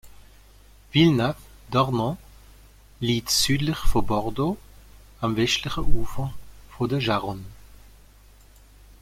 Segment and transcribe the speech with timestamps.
[0.93, 2.17] Villenave-d’Ornon
[3.01, 4.57] liegt südlich von Bordeaux,
[5.21, 6.33] am westlichen Ufer
[6.89, 7.45] der Garonne.